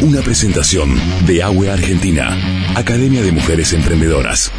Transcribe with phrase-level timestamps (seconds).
[0.00, 0.94] Una presentación
[1.26, 2.38] de AWE Argentina,
[2.76, 4.52] Academia de Mujeres Emprendedoras.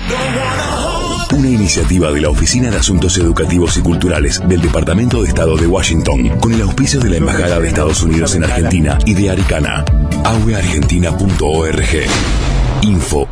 [1.32, 5.66] Una iniciativa de la Oficina de Asuntos Educativos y Culturales del Departamento de Estado de
[5.66, 9.86] Washington, con el auspicio de la Embajada de Estados Unidos en Argentina y de Aricana.
[10.26, 12.10] aweargentina.org.
[12.82, 13.30] Info.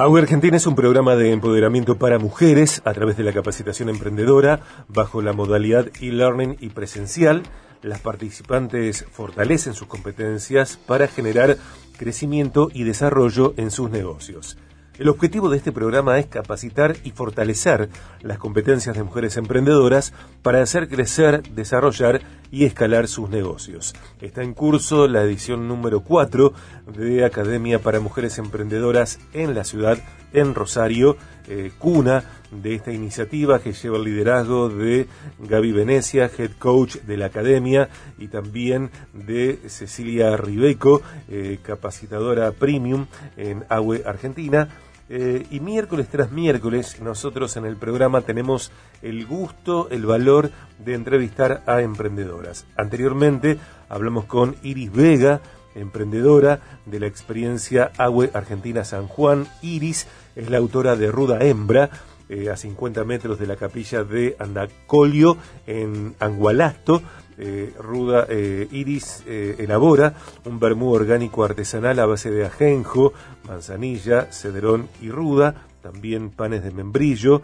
[0.00, 4.60] AUE Argentina es un programa de empoderamiento para mujeres a través de la capacitación emprendedora
[4.86, 7.42] bajo la modalidad e-learning y presencial.
[7.82, 11.56] Las participantes fortalecen sus competencias para generar
[11.96, 14.56] crecimiento y desarrollo en sus negocios.
[15.00, 17.88] El objetivo de este programa es capacitar y fortalecer
[18.20, 20.12] las competencias de mujeres emprendedoras
[20.42, 23.94] para hacer crecer, desarrollar y escalar sus negocios.
[24.20, 26.52] Está en curso la edición número 4
[26.96, 29.98] de Academia para Mujeres Emprendedoras en la ciudad,
[30.32, 31.16] en Rosario,
[31.48, 35.06] eh, cuna de esta iniciativa que lleva el liderazgo de
[35.38, 37.88] Gaby Venecia, head coach de la Academia,
[38.18, 44.68] y también de Cecilia Ribeco, eh, capacitadora premium en AWE Argentina.
[45.10, 48.70] Eh, y miércoles tras miércoles nosotros en el programa tenemos
[49.00, 50.50] el gusto, el valor
[50.84, 52.66] de entrevistar a emprendedoras.
[52.76, 55.40] Anteriormente hablamos con Iris Vega,
[55.74, 59.46] emprendedora de la experiencia Agüe Argentina San Juan.
[59.62, 61.88] Iris es la autora de Ruda Hembra,
[62.28, 67.02] eh, a 50 metros de la capilla de Andacolio en Angualasto.
[67.38, 73.12] Eh, Ruda eh, Iris elabora un vermú orgánico artesanal a base de ajenjo,
[73.46, 77.40] manzanilla, cedrón y ruda, también panes de membrillo,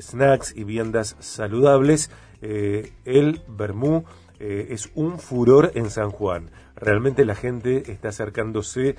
[0.00, 2.10] snacks y viandas saludables.
[2.40, 4.04] el vermú
[4.38, 6.50] es un furor en San Juan.
[6.74, 8.96] Realmente la gente está acercándose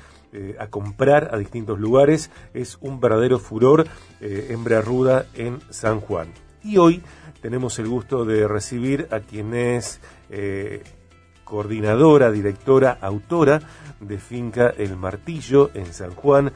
[0.59, 2.29] a comprar a distintos lugares.
[2.53, 3.87] Es un verdadero furor
[4.21, 6.27] hembra ruda en San Juan.
[6.63, 7.01] Y hoy
[7.41, 10.83] tenemos el gusto de recibir a quien es eh,
[11.43, 13.61] coordinadora, directora, autora
[13.99, 16.51] de Finca El Martillo en San Juan.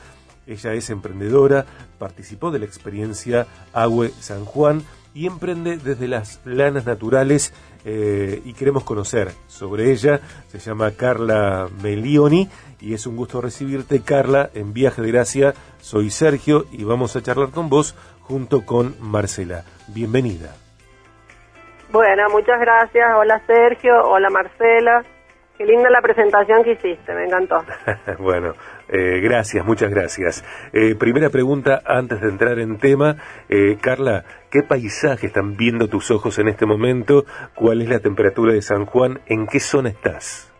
[0.45, 1.66] Ella es emprendedora,
[1.97, 4.83] participó de la experiencia Agüe San Juan
[5.13, 7.53] y emprende desde las lanas naturales
[7.85, 10.22] eh, y queremos conocer sobre ella.
[10.51, 15.53] Se llama Carla Melioni y es un gusto recibirte, Carla, en Viaje de Gracia.
[15.81, 19.66] Soy Sergio y vamos a charlar con vos junto con Marcela.
[19.88, 20.62] Bienvenida.
[21.93, 23.07] Bueno, muchas gracias.
[23.15, 25.03] Hola Sergio, hola Marcela.
[25.55, 27.63] Qué linda la presentación que hiciste, me encantó.
[28.17, 28.53] bueno,
[28.89, 30.43] eh, gracias, muchas gracias.
[30.73, 33.17] Eh, primera pregunta antes de entrar en tema.
[33.47, 37.25] Eh, Carla, ¿qué paisaje están viendo tus ojos en este momento?
[37.53, 39.19] ¿Cuál es la temperatura de San Juan?
[39.27, 40.51] ¿En qué zona estás?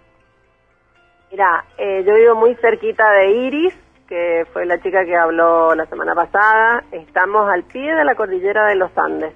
[1.32, 3.76] Mira, yo vivo muy cerquita de Iris,
[4.08, 6.84] que fue la chica que habló la semana pasada.
[6.92, 9.34] Estamos al pie de la cordillera de los Andes.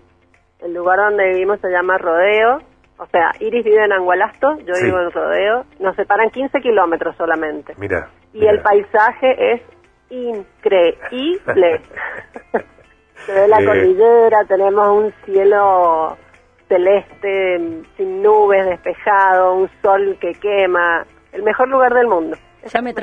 [0.59, 2.61] El lugar donde vivimos se llama Rodeo.
[2.97, 5.65] O sea, Iris vive en Angualasto, yo vivo en Rodeo.
[5.79, 7.73] Nos separan 15 kilómetros solamente.
[7.77, 8.09] Mira.
[8.33, 9.61] Y el paisaje es
[10.09, 11.81] increíble.
[13.25, 13.65] se ve la eh.
[13.65, 16.17] cordillera, tenemos un cielo
[16.67, 21.05] celeste, sin nubes, despejado, un sol que quema.
[21.31, 22.35] El mejor lugar del mundo.
[22.65, 22.93] Ya me,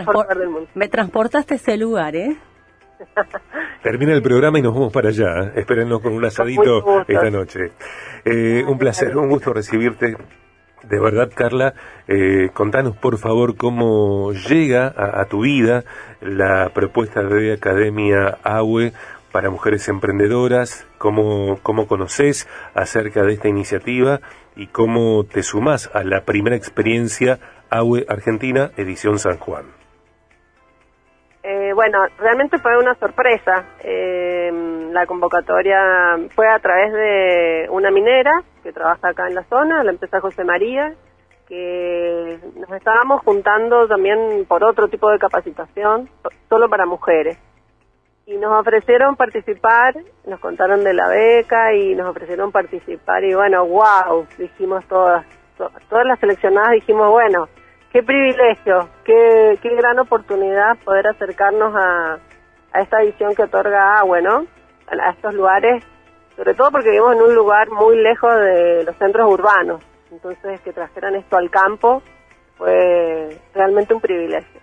[0.75, 2.37] me transportaste a ese lugar, ¿eh?
[3.85, 5.43] Termina el programa y nos vamos para allá.
[5.43, 5.53] ¿eh?
[5.57, 7.73] Espérennos con un asadito esta noche.
[8.25, 10.17] Eh, un placer, un gusto recibirte.
[10.85, 11.75] De verdad, Carla,
[12.09, 15.85] eh, contanos por favor cómo llega a, tu vida
[16.23, 18.95] la propuesta de Academia AWE
[19.31, 24.23] para mujeres emprendedoras, cómo, cómo conoces acerca de esta iniciativa
[24.57, 29.84] y cómo te sumas a la primera experiencia AWE Argentina, edición San Juan.
[31.47, 33.67] Eh, bueno, realmente fue una sorpresa.
[33.81, 34.51] Eh,
[34.93, 38.31] la convocatoria fue a través de una minera
[38.63, 40.95] que trabaja acá en la zona, la empresa José María,
[41.47, 46.09] que nos estábamos juntando también por otro tipo de capacitación,
[46.49, 47.39] solo para mujeres.
[48.25, 49.95] Y nos ofrecieron participar,
[50.27, 55.27] nos contaron de la beca y nos ofrecieron participar y bueno, wow, dijimos todas,
[55.59, 57.49] todas las seleccionadas dijimos, bueno,
[57.95, 62.19] qué privilegio, qué, qué gran oportunidad poder acercarnos a,
[62.73, 64.47] a esta edición que otorga agua, ¿no?
[64.89, 65.85] A, estos lugares,
[66.35, 69.81] sobre todo porque vivimos en un lugar muy lejos de los centros urbanos.
[70.11, 72.03] Entonces, que trajeran esto al campo
[72.59, 74.61] fue realmente un privilegio.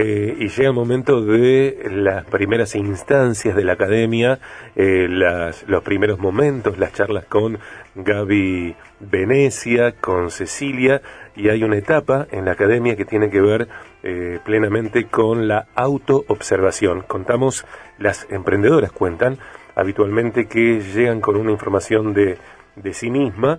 [0.00, 4.38] Eh, y llega el momento de las primeras instancias de la academia,
[4.76, 7.58] eh, los primeros momentos, las charlas con
[7.96, 11.02] Gaby Venecia, con Cecilia,
[11.34, 13.66] y hay una etapa en la academia que tiene que ver
[14.04, 17.00] eh, plenamente con la autoobservación.
[17.00, 17.66] Contamos,
[17.98, 19.38] las emprendedoras cuentan,
[19.74, 22.38] habitualmente que llegan con una información de,
[22.76, 23.58] de sí misma,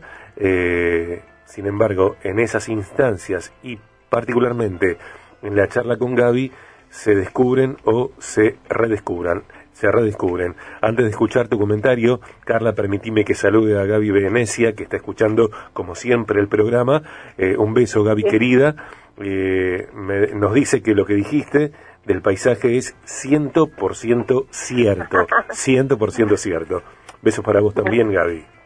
[1.44, 3.78] sin embargo, en esas instancias y
[4.10, 4.98] particularmente
[5.42, 6.52] en la charla con Gaby,
[6.90, 9.44] se descubren o se redescubran
[9.80, 10.56] se redescubren.
[10.82, 15.52] Antes de escuchar tu comentario, Carla, permitime que salude a Gaby Venecia, que está escuchando
[15.72, 17.02] como siempre el programa.
[17.38, 18.76] Eh, un beso, Gaby querida.
[19.22, 19.88] Eh,
[20.36, 21.72] nos dice que lo que dijiste
[22.06, 25.28] del paisaje es 100% cierto.
[25.50, 26.84] 100% cierto.
[27.22, 28.59] Besos para vos también, Gaby.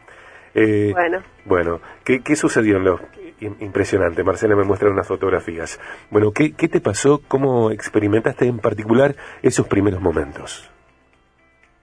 [0.54, 1.22] Eh, bueno.
[1.44, 3.00] Bueno, ¿qué, ¿qué, sucedió en lo
[3.40, 4.22] impresionante?
[4.22, 5.80] Marcela me muestra unas fotografías.
[6.10, 7.20] Bueno, ¿qué, ¿qué te pasó?
[7.26, 10.70] ¿Cómo experimentaste en particular esos primeros momentos?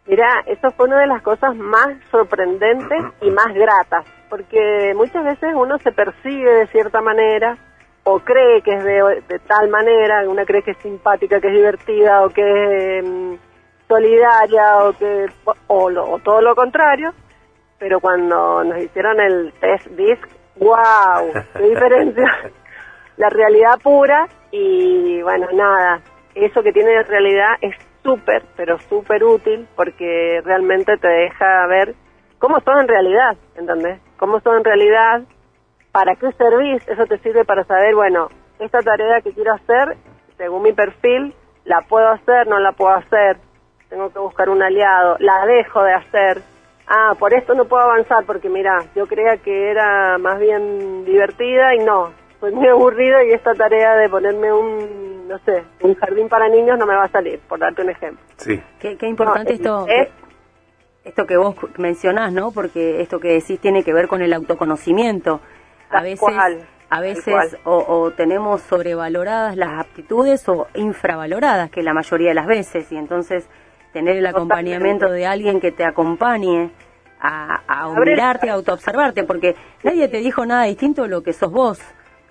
[0.08, 5.54] Mira, eso fue una de las cosas más sorprendentes y más gratas, porque muchas veces
[5.56, 7.58] uno se percibe de cierta manera
[8.04, 12.26] o cree que es de, tal manera, una cree que es simpática, que es divertida
[12.26, 13.38] o que es em,
[13.88, 15.28] solidaria o que
[15.68, 17.14] o, todo lo contrario,
[17.82, 20.24] pero cuando nos hicieron el test disc,
[20.58, 22.26] wow, qué diferencia,
[23.18, 26.00] la realidad pura y bueno, nada,
[26.36, 31.96] eso que tiene de realidad es súper, pero súper útil porque realmente te deja ver
[32.38, 34.00] cómo son en realidad, ¿entendés?
[34.18, 35.24] Cómo son en realidad,
[35.92, 38.28] para qué servís, eso te sirve para saber, bueno,
[38.60, 39.98] esta tarea que quiero hacer,
[40.38, 41.34] según mi perfil,
[41.66, 43.38] la puedo hacer, no la puedo hacer,
[43.90, 46.51] tengo que buscar un aliado, la dejo de hacer,
[46.92, 51.74] ah, por esto no puedo avanzar porque mira, yo creía que era más bien divertida
[51.76, 56.28] y no, soy muy aburrido y esta tarea de ponerme un, no sé, un jardín
[56.28, 58.24] para niños no me va a salir, por darte un ejemplo.
[58.38, 58.62] Sí.
[58.80, 59.88] Qué, importante esto.
[61.04, 62.52] esto que vos mencionás, ¿no?
[62.52, 65.40] Porque esto que decís tiene que ver con el autoconocimiento.
[65.90, 66.28] A veces,
[66.90, 72.92] a veces o, tenemos sobrevaloradas las aptitudes o infravaloradas, que la mayoría de las veces,
[72.92, 73.48] y entonces
[73.94, 76.72] tener el acompañamiento de alguien que te acompañe
[77.20, 81.52] a, a mirarte, a autoobservarte, porque nadie te dijo nada distinto de lo que sos
[81.52, 81.80] vos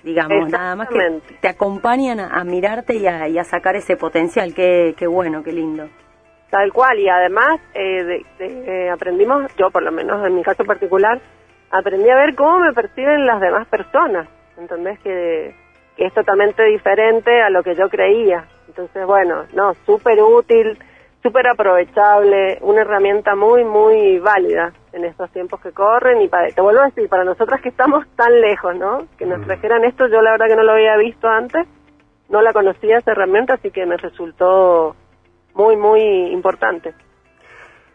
[0.02, 5.06] digamos, nada más que te acompañan a, mirarte y a, sacar ese potencial, qué, qué
[5.06, 5.88] bueno, qué lindo.
[6.50, 11.20] Tal cual, y además eh, eh, aprendimos, yo por lo menos en mi caso particular,
[11.70, 14.28] aprendí a ver cómo me perciben las demás personas,
[14.58, 14.98] ¿entendés?
[15.00, 15.54] Que,
[15.96, 18.46] que es totalmente diferente a lo que yo creía.
[18.66, 20.76] Entonces, bueno, no, súper útil,
[21.22, 26.60] súper aprovechable, una herramienta muy, muy válida en estos tiempos que corren y para, te
[26.60, 29.06] vuelvo a decir, para nosotras que estamos tan lejos, ¿no?
[29.18, 31.66] Que nos trajeran esto, yo la verdad que no lo había visto antes,
[32.28, 34.96] no la conocía esa herramienta, así que me resultó
[35.54, 36.00] muy, muy
[36.32, 36.94] importante.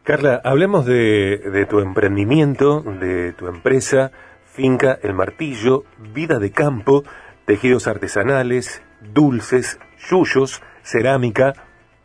[0.03, 4.11] Carla, hablemos de, de tu emprendimiento, de tu empresa,
[4.43, 5.83] Finca El Martillo,
[6.13, 7.03] Vida de Campo,
[7.45, 9.79] tejidos artesanales, dulces,
[10.09, 11.53] yuyos, cerámica,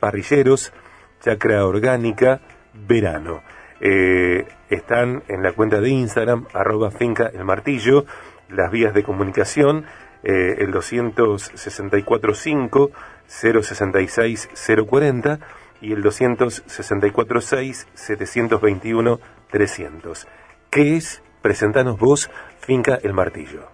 [0.01, 0.73] parrilleros,
[1.21, 2.41] chacra orgánica,
[2.75, 3.43] verano.
[3.81, 8.05] Eh, están en la cuenta de Instagram, arroba finca el martillo,
[8.49, 9.87] las vías de comunicación,
[10.23, 12.91] eh, el 264.5,
[13.27, 14.51] 066
[14.87, 15.39] 040
[15.81, 19.19] y el 264.6, 721
[19.51, 20.29] 300.
[20.71, 21.23] ¿Qué es?
[21.43, 23.67] Presentanos vos, Finca El Martillo.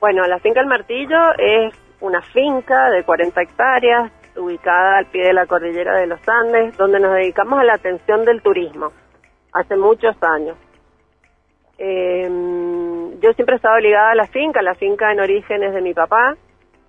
[0.00, 5.32] Bueno, la Finca El Martillo es una finca de 40 hectáreas ubicada al pie de
[5.32, 8.92] la cordillera de los Andes, donde nos dedicamos a la atención del turismo,
[9.52, 10.56] hace muchos años.
[11.78, 15.80] Em, yo siempre he estado ligada a la finca, la finca en origen es de
[15.80, 16.36] mi papá,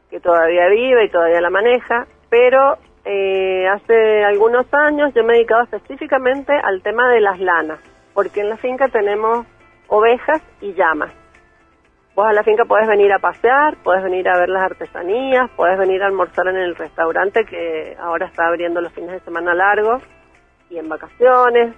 [0.09, 5.37] que todavía vive y todavía la maneja, pero eh, hace algunos años yo me he
[5.37, 7.79] dedicado específicamente al tema de las lanas,
[8.13, 9.45] porque en la finca tenemos
[9.87, 11.24] ovejas y llamas.
[12.15, 15.77] Vos a la finca podés venir a pasear, podés venir a ver las artesanías, podés
[15.77, 20.01] venir a almorzar en el restaurante que ahora está abriendo los fines de semana largos
[20.69, 21.75] y en vacaciones.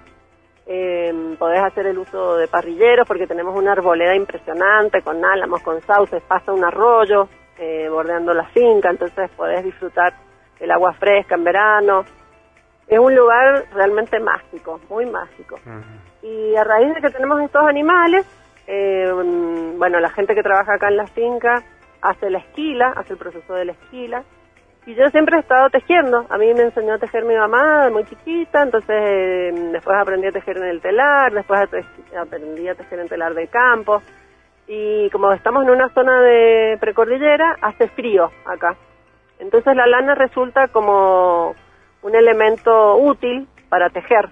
[0.68, 5.82] Eh, podés hacer el uso de parrilleros porque tenemos una arboleda impresionante con álamos, con
[5.82, 7.28] sauces, pasa un arroyo
[7.58, 10.14] eh, bordeando la finca, entonces podés disfrutar
[10.60, 12.04] el agua fresca en verano.
[12.88, 15.58] Es un lugar realmente mágico, muy mágico.
[16.22, 18.24] Y a raíz de que tenemos estos animales,
[18.68, 19.12] eh,
[19.78, 21.64] bueno, la gente que trabaja acá en la finca
[22.02, 24.24] hace la esquila, hace el proceso de la esquila.
[24.86, 26.26] Y yo siempre he estado tejiendo.
[26.30, 30.32] A mí me enseñó a tejer mi mamá muy chiquita, entonces eh, después aprendí a
[30.32, 31.68] tejer en el telar, después
[32.18, 34.02] aprendí a tejer en telar de campo.
[34.68, 38.78] Y como estamos en una zona de precordillera, hace frío acá.
[39.40, 41.54] Entonces la lana resulta como
[42.02, 44.30] un elemento útil para tejer.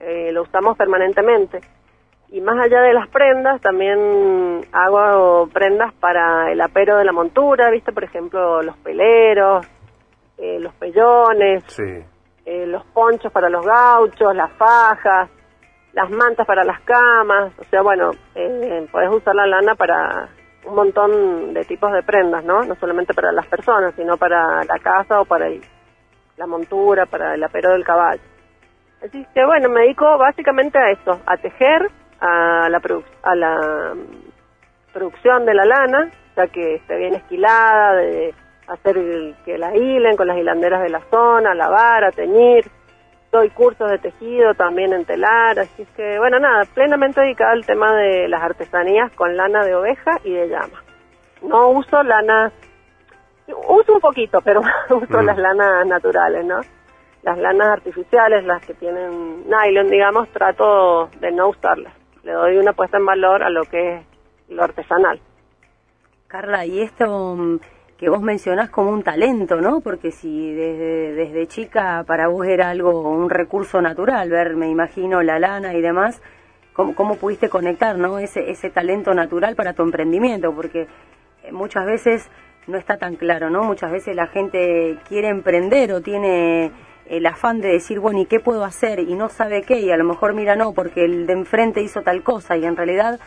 [0.00, 1.60] Eh, lo usamos permanentemente.
[2.32, 7.70] Y más allá de las prendas, también hago prendas para el apero de la montura,
[7.70, 7.92] ¿viste?
[7.92, 9.66] Por ejemplo, los peleros,
[10.38, 11.62] eh, los pellones.
[11.66, 12.04] Sí.
[12.44, 15.30] eh, los ponchos para los gauchos, las fajas,
[15.92, 20.28] las mantas para las camas, o sea, bueno, eh, podés usar la lana para
[20.64, 22.62] un montón de tipos de prendas, ¿no?
[22.62, 25.48] No solamente para las personas, sino para la casa o para
[26.36, 28.22] la montura, para el apero del caballo.
[29.04, 31.90] Así que bueno, me dedico básicamente a eso, a tejer,
[32.22, 32.80] a la,
[33.22, 33.94] a la
[34.92, 38.34] producción de la lana, ya que esté bien esquilada, de
[38.68, 38.96] hacer
[39.44, 42.70] que la hilen con las hilanderas de la zona, lavar, a teñir.
[43.32, 47.96] Doy cursos de tejido también en telar, así que bueno, nada, plenamente dedicada al tema
[47.96, 50.82] de las artesanías con lana de oveja y de llama.
[51.40, 52.52] No uso lana,
[53.68, 54.60] uso un poquito, pero
[54.90, 55.24] uso mm.
[55.24, 56.60] las lanas naturales, ¿no?
[57.22, 62.01] Las lanas artificiales, las que tienen nylon, digamos, trato de no usarlas.
[62.24, 64.02] Le doy una puesta en valor a lo que es
[64.48, 65.20] lo artesanal.
[66.28, 67.58] Carla, y esto
[67.98, 69.80] que vos mencionás como un talento, ¿no?
[69.80, 75.22] Porque si desde, desde chica para vos era algo, un recurso natural, ver, me imagino,
[75.22, 76.20] la lana y demás,
[76.72, 78.18] ¿cómo, cómo pudiste conectar, ¿no?
[78.18, 80.88] Ese, ese talento natural para tu emprendimiento, porque
[81.44, 82.28] eh, muchas veces
[82.66, 83.62] no está tan claro, ¿no?
[83.64, 86.72] Muchas veces la gente quiere emprender o tiene
[87.06, 89.00] el afán de decir, bueno, ¿y qué puedo hacer?
[89.00, 92.02] Y no sabe qué, y a lo mejor mira, no, porque el de enfrente hizo
[92.02, 93.20] tal cosa, y en realidad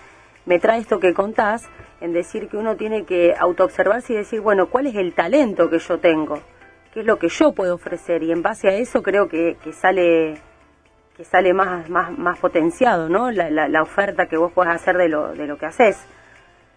[0.46, 1.67] me trae esto que contás,
[2.01, 5.79] en decir que uno tiene que autoobservarse y decir, bueno, ¿cuál es el talento que
[5.79, 6.39] yo tengo?
[6.94, 8.24] ¿Qué es lo que yo puedo ofrecer?
[8.24, 10.38] Y en base a eso creo que, que sale
[11.17, 13.32] que sale más, más, más potenciado, ¿no?
[13.32, 15.98] La, la, oferta que vos puedas hacer de lo, de lo que haces.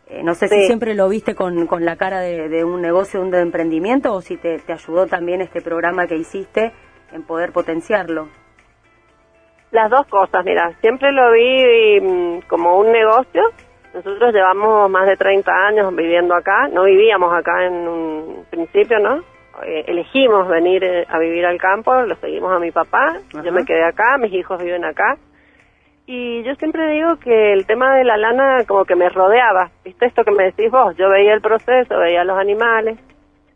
[0.06, 3.26] Eh, no sé si siempre lo viste con, con la cara de, un negocio, de
[3.26, 6.72] un emprendimiento, o si te, te ayudó también este programa que hiciste
[7.12, 8.28] en poder potenciarlo.
[9.70, 13.42] Las dos cosas, mira, siempre lo vi mm, como un negocio
[13.94, 19.22] nosotros llevamos más de 30 años viviendo acá, no vivíamos acá en un principio, ¿no?
[19.64, 23.64] Eh, elegimos venir eh, a vivir al campo, lo seguimos a mi papá, yo me
[23.64, 25.16] quedé acá, mis hijos viven acá.
[26.06, 30.06] Y yo siempre digo que el tema de la lana como que me rodeaba, ¿viste
[30.06, 30.96] esto que me decís vos?
[30.96, 32.98] Yo veía el proceso, veía los animales.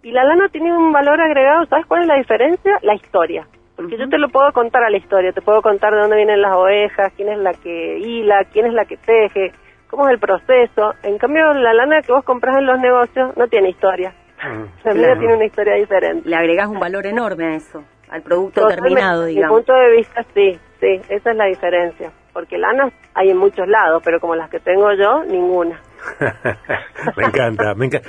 [0.02, 2.78] Y la lana tiene un valor agregado, ¿sabes cuál es la diferencia?
[2.82, 3.47] La historia.
[3.76, 6.42] Porque yo te lo puedo contar a la historia, te puedo contar de dónde vienen
[6.42, 9.52] las ovejas, quién es la que hila, quién es la que teje,
[9.88, 10.92] cómo es el proceso.
[11.02, 14.12] En cambio, la lana que vos compras en los negocios no tiene historia.
[14.85, 16.28] La vida tiene una historia diferente.
[16.28, 19.50] Le agregás un valor enorme a eso, al producto terminado, digamos.
[19.50, 22.11] Mi punto de vista, sí, sí, esa es la diferencia.
[22.32, 25.80] Porque lanas hay en muchos lados, pero como las que tengo yo, ninguna.
[27.16, 28.08] me encanta, me encanta.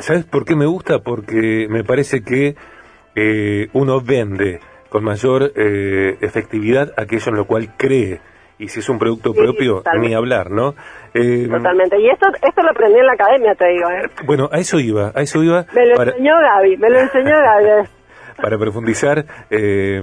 [0.00, 0.98] ¿Sabes por qué me gusta?
[1.00, 2.54] Porque me parece que
[3.14, 8.20] eh, uno vende con mayor eh, efectividad aquello en lo cual cree
[8.58, 10.74] y si es un producto propio, ni hablar, ¿no?
[11.12, 12.00] Eh, totalmente.
[12.00, 13.90] Y esto, esto lo aprendí en la academia, te digo.
[13.90, 14.10] ¿eh?
[14.24, 15.66] Bueno, a eso iba, a eso iba.
[15.74, 17.88] Me lo enseñó Gaby, me lo enseñó Gaby.
[18.40, 20.00] Para profundizar eh,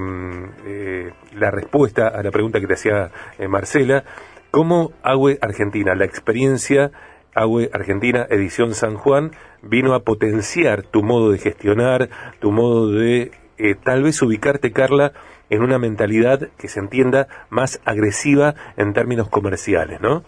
[1.33, 3.09] la respuesta a la pregunta que te hacía
[3.47, 4.03] Marcela,
[4.51, 6.91] ¿cómo Agüe Argentina, la experiencia
[7.33, 12.09] Agüe Argentina, edición San Juan, vino a potenciar tu modo de gestionar,
[12.39, 13.31] tu modo de
[13.83, 15.13] tal vez ubicarte, Carla,
[15.51, 20.23] en una mentalidad que se entienda más agresiva en términos comerciales, ¿no?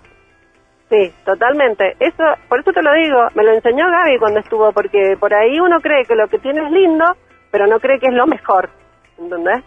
[0.90, 1.96] Sí, totalmente.
[2.00, 5.60] Eso, por eso te lo digo, me lo enseñó Gaby cuando estuvo, porque por ahí
[5.60, 7.06] uno cree que lo que tiene es lindo,
[7.54, 8.72] pero no cree que es lo mejor,
[9.16, 9.64] ¿entendés?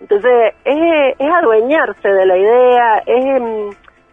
[0.00, 3.42] Entonces, es, es adueñarse de la idea, es...
[3.42, 3.70] Mm,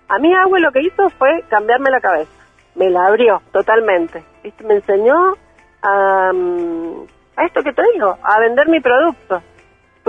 [0.10, 2.32] a mí Agüe lo que hizo fue cambiarme la cabeza,
[2.76, 4.24] me la abrió totalmente,
[4.64, 5.36] me enseñó
[5.82, 9.42] a, mm, a esto que te digo, a vender mi producto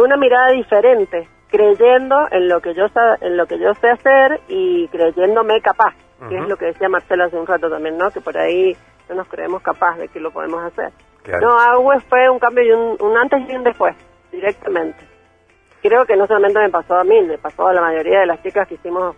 [0.03, 2.87] una mirada diferente, creyendo en lo que yo
[3.21, 5.95] en lo que yo sé hacer y creyéndome capaz,
[6.29, 8.11] que es lo que decía Marcelo hace un rato también, ¿no?
[8.11, 8.77] Que por ahí
[9.09, 10.93] no nos creemos capaz de que lo podemos hacer.
[11.41, 13.95] No, Agüe fue un cambio y un, antes y un después,
[14.33, 14.99] directamente.
[15.83, 18.43] Creo que no solamente me pasó a mí, me pasó a la mayoría de las
[18.43, 19.15] chicas que hicimos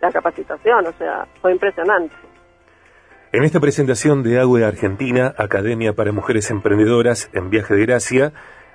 [0.00, 2.14] la capacitación, o sea, fue impresionante.
[3.32, 8.32] En esta presentación de Agüe Argentina, Academia para Mujeres Emprendedoras en Viaje de Gracia,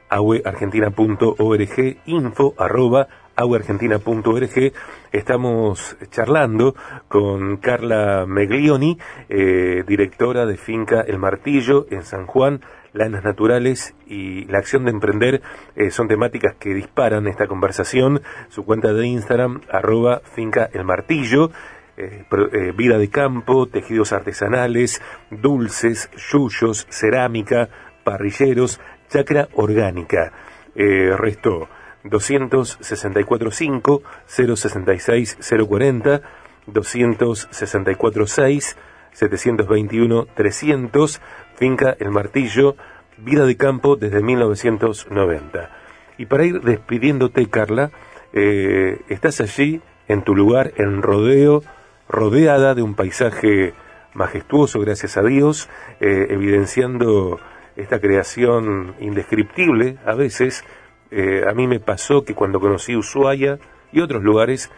[0.10, 3.08] agueargentina.org, info arroba
[3.40, 4.74] agueargentina.org.
[5.12, 6.76] Estamos charlando
[7.08, 8.98] con Carla Meglioni,
[9.30, 12.62] eh, directora de Finca El Martillo en San Juan.
[12.92, 15.42] Lanas naturales y la acción de emprender
[15.76, 18.22] eh, son temáticas que disparan esta conversación.
[18.50, 21.52] Su cuenta de Instagram, arroba Finca El Martillo.
[21.98, 27.70] Eh, vida de campo, tejidos artesanales, dulces, yuyos, cerámica,
[28.04, 28.80] parrilleros,
[29.10, 30.32] Chacra Orgánica.
[30.76, 31.68] Eh, resto
[32.04, 35.38] 264.5, 066
[35.68, 36.22] 040,
[36.68, 38.76] 264.6,
[39.12, 41.22] 721 300,
[41.56, 42.76] Finca El Martillo,
[43.18, 45.70] Vida de Campo desde 1990.
[46.18, 47.92] Y para ir despidiéndote, Carla,
[48.34, 51.64] eh, estás allí en tu lugar en rodeo,
[52.08, 53.74] rodeada de un paisaje
[54.14, 57.40] majestuoso, gracias a Dios, eh, evidenciando
[57.76, 60.64] esta creación indescriptible a veces.
[61.12, 63.60] Eh, a mí me pasó que cuando conocí Ushuaia
[63.92, 64.72] y otros lugares,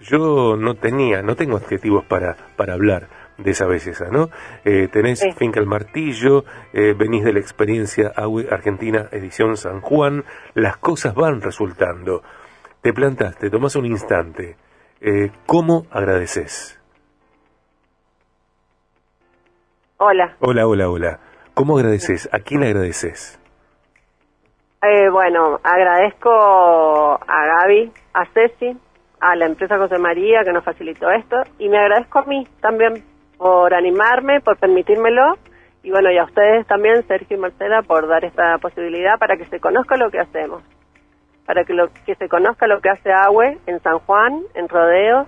[0.00, 4.30] yo no tenía, no tengo adjetivos para, para hablar de esa belleza, ¿no?
[4.64, 8.12] Eh, tenés Finca el Martillo, eh, venís de la experiencia
[8.50, 10.24] Argentina Edición San Juan,
[10.54, 12.22] las cosas van resultando.
[12.80, 14.56] Te plantaste, tomás un instante.
[15.00, 16.78] Eh, ¿Cómo agradeces?
[19.96, 20.36] Hola.
[20.40, 21.20] Hola, hola, hola.
[21.54, 22.28] ¿Cómo agradeces?
[22.32, 23.40] ¿A quién agradeces?
[24.86, 28.76] Eh, bueno, agradezco a Gaby, a Ceci,
[29.18, 33.02] a la empresa José María que nos facilitó esto y me agradezco a mí también
[33.38, 35.38] por animarme, por permitírmelo
[35.82, 39.46] y bueno, y a ustedes también, Sergio y Marcela, por dar esta posibilidad para que
[39.46, 40.62] se conozca lo que hacemos,
[41.46, 45.26] para que, lo, que se conozca lo que hace AWE en San Juan, en Rodeo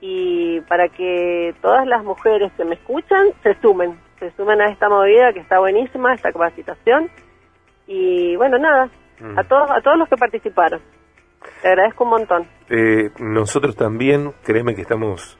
[0.00, 4.88] y para que todas las mujeres que me escuchan se sumen, se sumen a esta
[4.88, 7.08] movida que está buenísima, esta capacitación
[7.86, 8.90] y bueno, nada,
[9.36, 10.80] a todos a todos los que participaron.
[11.62, 12.46] Te agradezco un montón.
[12.68, 15.38] Eh, nosotros también, créeme que estamos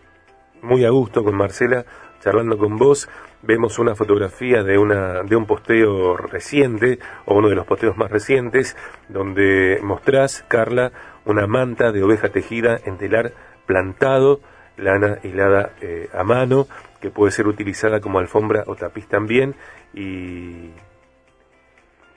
[0.63, 1.85] muy a gusto con Marcela,
[2.21, 3.09] charlando con vos.
[3.43, 8.11] Vemos una fotografía de, una, de un posteo reciente, o uno de los posteos más
[8.11, 8.77] recientes,
[9.09, 10.93] donde mostrás, Carla,
[11.25, 13.33] una manta de oveja tejida en telar
[13.67, 14.41] plantado,
[14.77, 16.67] lana hilada eh, a mano,
[17.01, 19.55] que puede ser utilizada como alfombra o tapiz también,
[19.95, 20.71] y,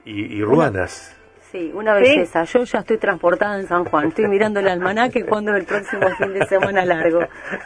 [0.06, 1.16] y, ruanas.
[1.52, 2.44] Sí, una belleza.
[2.44, 4.10] Yo ya estoy transportada en San Juan.
[4.10, 7.22] Estoy mirando el almanaque cuando el próximo fin de semana largo.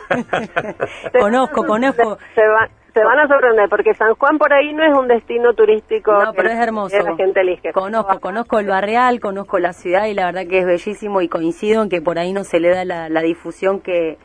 [1.20, 2.18] conozco, conozco.
[2.34, 6.14] Se, van a sorprender porque San Juan por ahí no es un destino turístico.
[6.14, 6.98] No, pero es hermoso.
[6.98, 7.74] la gente elige.
[7.74, 11.84] Conozco, conozco el barrial, conozco la ciudad y la verdad que es bellísimo y coincido
[11.84, 14.18] en que por ahí no se le da la, difusión que,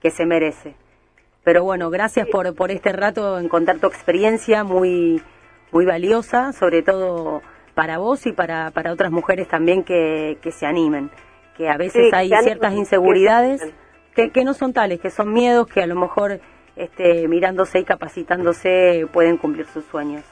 [0.00, 0.74] que se merece.
[1.44, 5.22] Pero bueno, gracias por, por este rato en contar tu experiencia muy,
[5.72, 7.42] muy valiosa, sobre todo
[7.74, 11.10] para vos y para, para otras mujeres también que, que se animen,
[11.56, 13.62] que a veces hay ciertas inseguridades
[14.14, 16.40] que, que no son tales, que son miedos que a lo mejor
[16.76, 20.24] este, mirándose y capacitándose pueden cumplir sus sueños.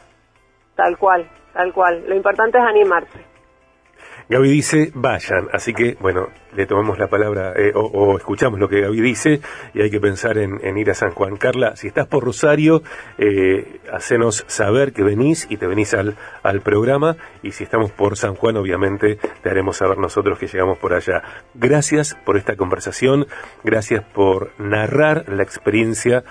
[0.74, 2.04] Tal cual, tal cual.
[2.08, 3.33] Lo importante es animarse.
[4.28, 8.80] Gaby dice, vayan, así que, bueno, le tomamos la palabra eh, o, escuchamos lo que
[8.80, 9.40] Gaby dice
[9.74, 11.36] y hay que pensar en, ir a San Juan.
[11.36, 12.82] Carla, si estás por Rosario,
[13.18, 18.16] eh, hacenos saber que venís y te venís al, al programa y si estamos por
[18.16, 21.22] San Juan, obviamente, te haremos saber nosotros que llegamos por allá.
[21.54, 23.26] Gracias por esta conversación,
[23.62, 26.24] gracias por narrar la experiencia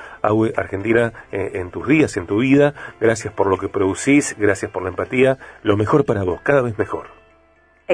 [0.56, 4.84] Argentina eh, en tus días, en tu vida, gracias por lo que producís, gracias por
[4.84, 7.23] la empatía, lo mejor para vos, cada vez mejor.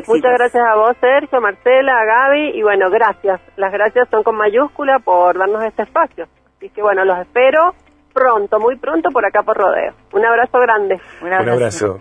[0.08, 3.41] Muchas gracias a vos, Sergio, Marcela, a Gaby, y bueno, gracias.
[3.58, 6.28] Las gracias son con mayúscula por darnos este espacio.
[6.58, 7.73] Así que bueno, los espero
[8.13, 9.93] pronto, muy pronto por acá por Rodeo.
[10.13, 10.99] Un abrazo grande.
[11.21, 11.97] Un abrazo.